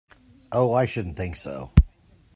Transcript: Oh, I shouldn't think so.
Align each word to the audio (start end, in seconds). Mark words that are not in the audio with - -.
Oh, 0.51 0.73
I 0.73 0.85
shouldn't 0.85 1.15
think 1.15 1.35
so. 1.35 1.71